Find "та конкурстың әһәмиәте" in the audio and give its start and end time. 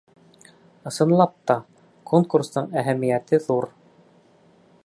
1.51-3.45